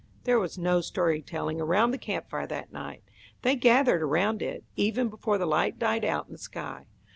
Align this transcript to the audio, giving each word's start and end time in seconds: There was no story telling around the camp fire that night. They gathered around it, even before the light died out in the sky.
There 0.23 0.39
was 0.39 0.57
no 0.57 0.81
story 0.81 1.21
telling 1.21 1.61
around 1.61 1.91
the 1.91 1.99
camp 1.99 2.27
fire 2.27 2.47
that 2.47 2.73
night. 2.73 3.03
They 3.43 3.55
gathered 3.55 4.01
around 4.01 4.41
it, 4.41 4.63
even 4.75 5.09
before 5.09 5.37
the 5.37 5.45
light 5.45 5.77
died 5.77 6.03
out 6.03 6.25
in 6.25 6.31
the 6.31 6.39
sky. 6.39 6.87